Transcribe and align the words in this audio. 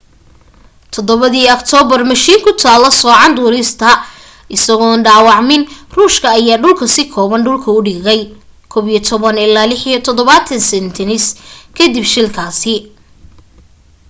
7 0.97 1.27
dii 1.33 1.51
octoobar 1.57 2.01
mashiin 2.11 2.39
ku 2.45 2.51
kala 2.63 2.89
soocan 3.01 3.31
duulista 3.37 3.89
isagoon 4.55 4.99
dhaawacmin 5.05 5.61
ruushka 5.95 6.27
ayaa 6.39 6.61
dhulka 6.63 6.85
si 6.95 7.03
kooban 7.13 7.41
dhulka 7.45 7.69
u 7.77 7.81
dhigay 7.87 8.21
il-76s 10.81 11.25
kadib 11.77 12.05
shilkaasi 12.13 12.75